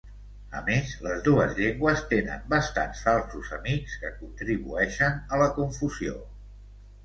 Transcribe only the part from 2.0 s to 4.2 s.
tenen bastants falsos amics que